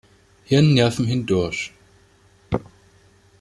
[0.45, 1.73] Hirnnerven hindurch.